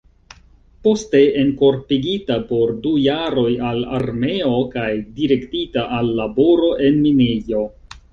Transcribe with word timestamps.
Poste 0.85 1.19
enkorpigita 1.41 2.37
por 2.51 2.71
du 2.85 2.93
jaroj 3.01 3.51
al 3.71 3.83
armeo 3.97 4.55
kaj 4.77 4.87
direktita 5.21 5.85
al 5.99 6.11
laboro 6.21 6.71
en 6.89 6.99
minejo. 7.05 7.63